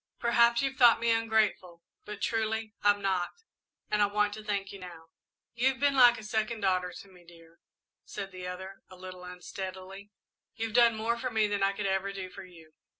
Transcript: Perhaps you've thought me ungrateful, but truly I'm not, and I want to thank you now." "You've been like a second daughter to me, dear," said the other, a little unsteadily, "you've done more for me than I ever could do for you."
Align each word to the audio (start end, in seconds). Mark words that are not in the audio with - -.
Perhaps 0.17 0.63
you've 0.63 0.77
thought 0.77 0.99
me 0.99 1.11
ungrateful, 1.11 1.83
but 2.05 2.23
truly 2.23 2.73
I'm 2.83 3.03
not, 3.03 3.43
and 3.91 4.01
I 4.01 4.07
want 4.07 4.33
to 4.33 4.43
thank 4.43 4.71
you 4.71 4.79
now." 4.79 5.09
"You've 5.53 5.79
been 5.79 5.95
like 5.95 6.17
a 6.17 6.23
second 6.23 6.61
daughter 6.61 6.91
to 6.91 7.07
me, 7.07 7.23
dear," 7.23 7.59
said 8.03 8.31
the 8.31 8.47
other, 8.47 8.81
a 8.89 8.95
little 8.95 9.23
unsteadily, 9.23 10.09
"you've 10.55 10.73
done 10.73 10.95
more 10.95 11.19
for 11.19 11.29
me 11.29 11.45
than 11.45 11.61
I 11.61 11.69
ever 11.77 12.07
could 12.07 12.15
do 12.15 12.29
for 12.31 12.43
you." 12.43 12.71